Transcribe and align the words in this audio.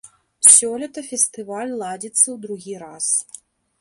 Сёлета 0.53 1.03
фестываль 1.09 1.73
ладзіцца 1.83 2.25
ў 2.33 2.35
другі 2.47 2.73
раз. 2.89 3.05